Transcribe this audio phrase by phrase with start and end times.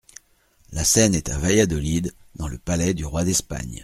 [0.71, 3.79] La scène est à Valladolid, dans le palais du roi d’Espagne.